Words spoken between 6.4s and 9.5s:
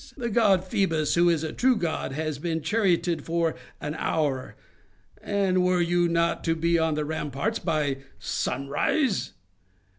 to be on the ramparts by sunrise?